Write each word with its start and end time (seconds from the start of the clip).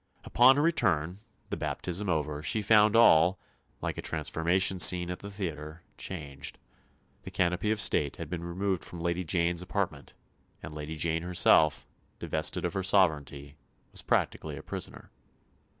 Upon 0.23 0.55
her 0.55 0.63
return, 0.63 1.19
the 1.51 1.57
baptism 1.57 2.09
over, 2.09 2.41
she 2.41 2.63
found 2.63 2.95
all 2.95 3.37
like 3.83 3.99
a 3.99 4.01
transformation 4.01 4.79
scene 4.79 5.11
at 5.11 5.19
the 5.19 5.29
theatre 5.29 5.83
changed. 5.95 6.57
The 7.21 7.29
canopy 7.29 7.69
of 7.69 7.79
state 7.79 8.15
had 8.15 8.27
been 8.27 8.43
removed 8.43 8.83
from 8.83 8.99
Lady 8.99 9.23
Jane's 9.23 9.61
apartment, 9.61 10.15
and 10.63 10.73
Lady 10.73 10.95
Jane 10.95 11.21
herself, 11.21 11.85
divested 12.17 12.65
of 12.65 12.73
her 12.73 12.81
sovereignty, 12.81 13.57
was 13.91 14.01
practically 14.01 14.57
a 14.57 14.63
prisoner. 14.63 15.11